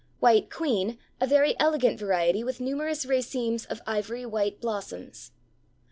[0.19, 5.29] White Queen, a very elegant variety with numerous racemes of ivory white blossoms.